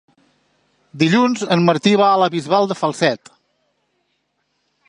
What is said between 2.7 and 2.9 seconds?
de